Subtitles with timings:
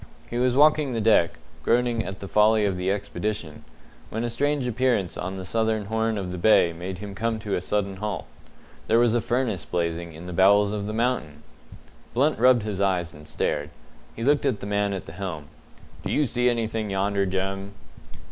[0.31, 3.63] He was walking the deck, groaning at the folly of the expedition,
[4.09, 7.53] when a strange appearance on the southern horn of the bay made him come to
[7.53, 8.25] a sudden halt.
[8.87, 11.43] There was a furnace blazing in the bowels of the mountain!
[12.15, 13.69] Blunt rubbed his eyes and stared.
[14.15, 15.49] He looked at the man at the helm.
[16.03, 17.73] "Do you see anything yonder, Jem?"